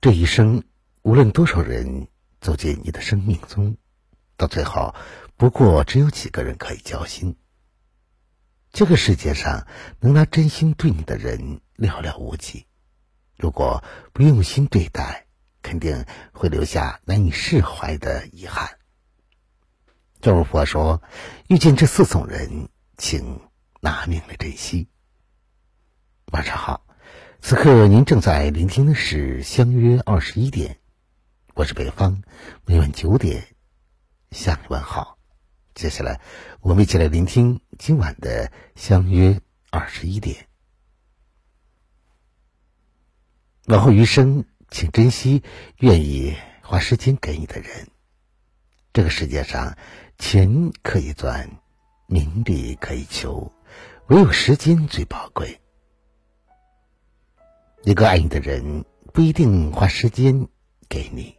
[0.00, 0.62] 这一生，
[1.02, 2.08] 无论多少人
[2.40, 3.76] 走进你的生命中，
[4.36, 4.94] 到最后，
[5.36, 7.36] 不过只有几个人可以交心。
[8.72, 9.66] 这个世界上，
[10.00, 12.66] 能拿真心对你的人寥寥无几。
[13.36, 13.82] 如果
[14.12, 15.26] 不用心对待，
[15.62, 18.78] 肯定会留下难以释怀的遗憾。
[20.20, 21.02] 正如佛说
[21.48, 23.40] ：“遇见这四种人，请
[23.80, 24.88] 拿命来珍惜。”
[26.32, 26.85] 晚上好，
[27.40, 30.74] 此刻您正在聆听的是《相约二十一点》，
[31.54, 32.22] 我是北方，
[32.64, 33.46] 每晚九点
[34.32, 35.16] 向你问好。
[35.74, 36.20] 接下来，
[36.60, 40.36] 我们一起来聆听今晚的《相约二十一点》。
[43.66, 45.44] 往后余生，请珍惜
[45.78, 47.88] 愿意花时间给你的人。
[48.92, 49.76] 这个世界上，
[50.18, 51.60] 钱可以赚，
[52.06, 53.52] 名利可以求，
[54.08, 55.60] 唯有时间最宝贵。
[57.86, 60.48] 一个爱你的人不一定花时间
[60.88, 61.36] 给你，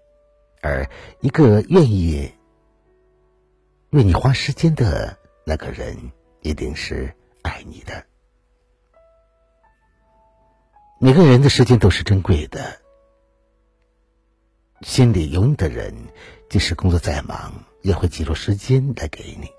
[0.61, 0.89] 而
[1.19, 2.31] 一个愿意
[3.89, 8.05] 为你花时间的那个人，一定是爱你的。
[11.01, 12.79] 每个人的时间都是珍贵的，
[14.83, 15.93] 心里有你的人，
[16.49, 19.49] 即使工作再忙，也会挤出时间来给你。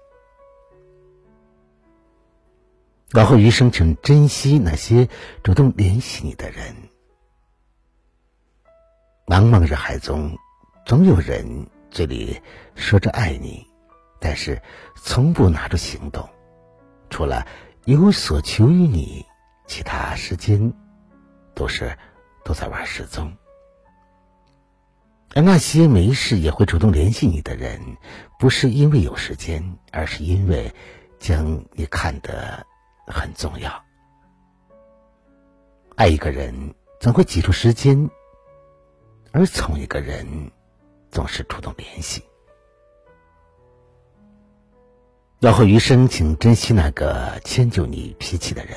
[3.14, 5.09] 往后余生，请珍惜那些
[5.42, 6.77] 主动联系你的人。
[9.27, 10.37] 茫茫人海中，
[10.84, 12.39] 总有人嘴里
[12.75, 13.67] 说着爱你，
[14.20, 14.61] 但是
[14.95, 16.29] 从不拿出行动。
[17.09, 17.47] 除了
[17.86, 19.25] 有所求于你，
[19.67, 20.75] 其他时间
[21.55, 21.97] 都是
[22.45, 23.33] 都在玩失踪。
[25.34, 27.81] 而那些没事也会主动联系你的人，
[28.39, 30.75] 不是因为有时间，而是因为
[31.19, 32.67] 将你看得。
[33.11, 33.84] 很重要。
[35.97, 38.11] 爱一个人总会挤出时间，
[39.33, 40.27] 而宠一个人
[41.11, 42.23] 总是主动联系。
[45.42, 48.77] 往后余生，请珍惜那个迁就你脾气的人。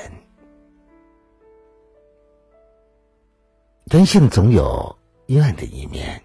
[3.86, 6.22] 人性总有阴暗的一面，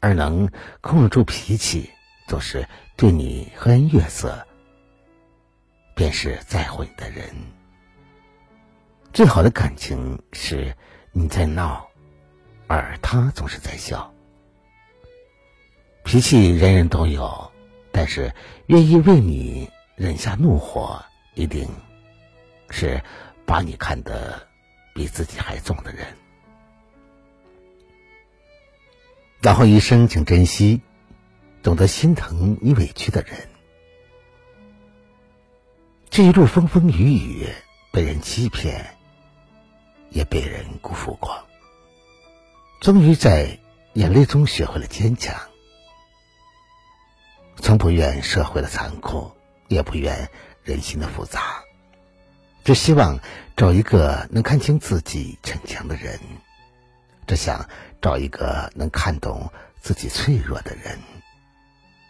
[0.00, 0.50] 而能
[0.80, 1.88] 控制住脾气，
[2.26, 4.47] 总是对你和颜悦色。
[5.98, 7.28] 便是在乎你的人。
[9.12, 10.72] 最好的感情是
[11.10, 11.88] 你在闹，
[12.68, 14.14] 而他总是在笑。
[16.04, 17.50] 脾气人人都有，
[17.90, 18.32] 但是
[18.66, 21.04] 愿意为你忍下怒火，
[21.34, 21.68] 一定
[22.70, 23.02] 是
[23.44, 24.40] 把你看得
[24.94, 26.06] 比自己还重的人。
[29.42, 30.80] 然后一生，请珍惜
[31.60, 33.36] 懂得心疼你委屈的人。
[36.10, 37.48] 这一路风风雨雨，
[37.92, 38.96] 被人欺骗，
[40.10, 41.46] 也被人辜负过。
[42.80, 43.58] 终于在
[43.92, 45.36] 眼泪中学会了坚强，
[47.56, 49.30] 从不愿社会的残酷，
[49.68, 50.28] 也不愿
[50.64, 51.62] 人心的复杂，
[52.64, 53.20] 只希望
[53.56, 56.18] 找一个能看清自己逞强的人，
[57.28, 57.68] 只想
[58.02, 60.98] 找一个能看懂自己脆弱的人，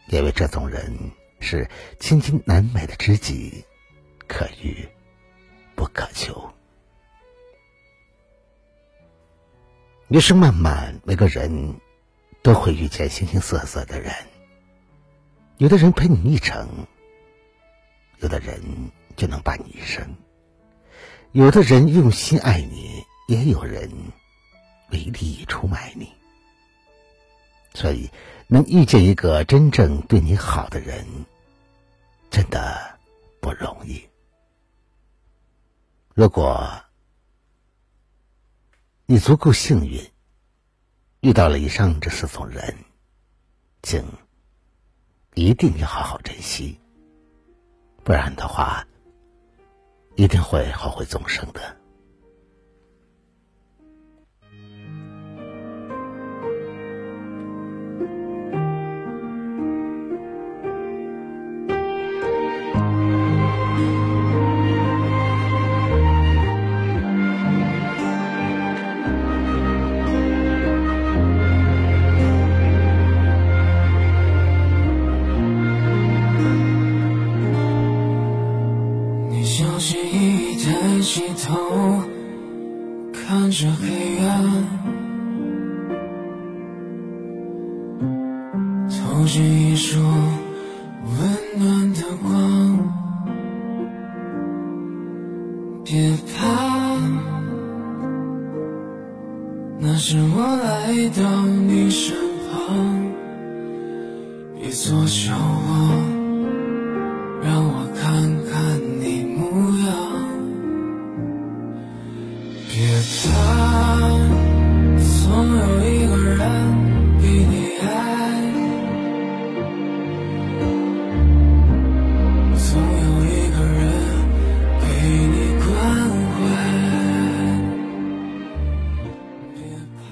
[0.06, 1.10] 因为这种人
[1.40, 1.68] 是
[2.00, 3.66] 千金难买的知己。
[4.28, 4.88] 可遇
[5.74, 6.48] 不可求，
[10.08, 11.74] 余生漫漫，每个人
[12.42, 14.14] 都会遇见形形色色的人。
[15.56, 16.68] 有的人陪你一程，
[18.18, 18.62] 有的人
[19.16, 20.14] 就能伴你一生。
[21.32, 23.90] 有的人用心爱你，也有人
[24.92, 26.12] 为利益出卖你。
[27.74, 28.08] 所以，
[28.46, 31.06] 能遇见一个真正对你好的人，
[32.30, 32.98] 真的
[33.40, 34.07] 不容易。
[36.18, 36.68] 如果
[39.06, 40.04] 你足够幸运，
[41.20, 42.76] 遇到了以上这四种人，
[43.84, 44.04] 请
[45.34, 46.76] 一定要好好珍惜，
[48.02, 48.84] 不然的话，
[50.16, 51.77] 一定会后悔终生的。
[89.26, 90.00] 是一束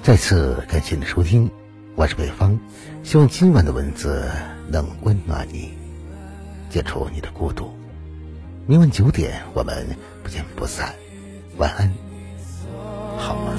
[0.07, 1.51] 再次感谢你的收听
[1.95, 2.57] 我是北方
[3.03, 4.23] 希望今晚的文字
[4.69, 5.73] 能温暖你
[6.69, 7.69] 解除你的孤独。
[8.65, 9.85] 明晚九点我们
[10.23, 10.95] 不见不散
[11.57, 11.91] 晚安。
[13.17, 13.51] 好吗？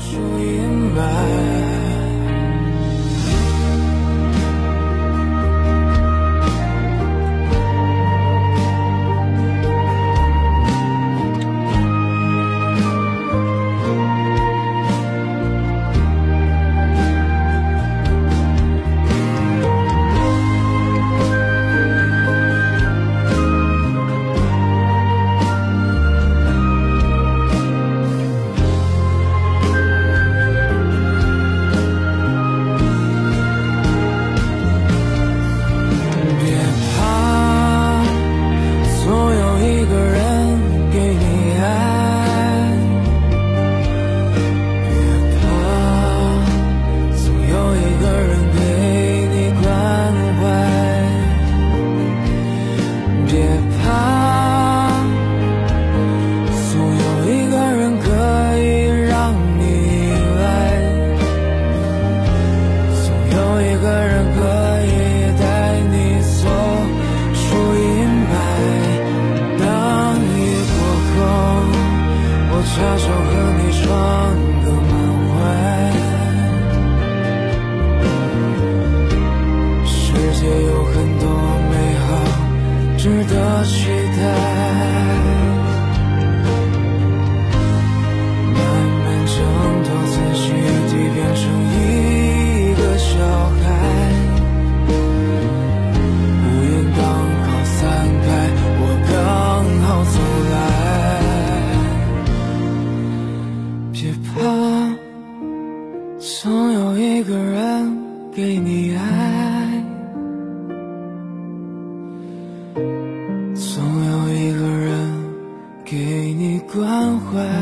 [117.49, 117.53] 爱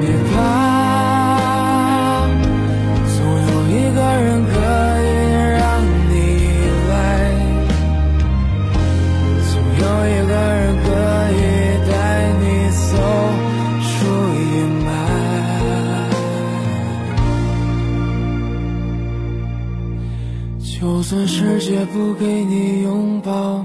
[0.00, 0.32] 别怕
[3.14, 3.16] 总
[3.48, 4.54] 有一个人可
[5.02, 5.06] 以
[5.58, 5.60] 让
[6.08, 6.46] 你依
[6.90, 6.92] 赖
[9.50, 10.86] 总有一个人可
[11.32, 11.38] 以
[11.90, 11.92] 带
[12.40, 12.42] 你
[12.90, 12.92] 走。
[13.82, 13.90] 出
[14.34, 14.44] 阴
[14.84, 14.88] 霾
[20.80, 23.64] 就算世界不给你拥抱